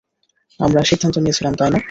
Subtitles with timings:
[0.59, 1.79] আমরা সিদ্ধান্ত নিয়েছিলাম, তাই না?